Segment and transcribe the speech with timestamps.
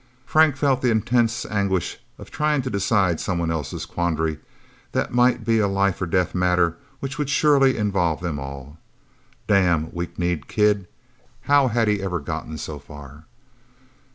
[0.25, 4.39] Frank felt the intense anguish of trying to decide somebody else's quandary
[4.93, 8.79] that might be a life or death matter which would surely involve them all.
[9.45, 10.87] Damn, weak kneed kid!
[11.41, 13.25] How had he ever gotten so far?